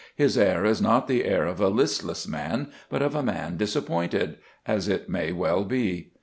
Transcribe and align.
His 0.15 0.35
air 0.35 0.65
is 0.65 0.81
not 0.81 1.07
the 1.07 1.25
air 1.25 1.45
of 1.45 1.61
a 1.61 1.67
listless 1.67 2.27
man, 2.27 2.69
but 2.89 3.03
of 3.03 3.13
a 3.13 3.21
man 3.21 3.55
disappointed, 3.57 4.39
as 4.65 4.87
it 4.87 5.09
may 5.09 5.31
well 5.31 5.63
be. 5.63 6.11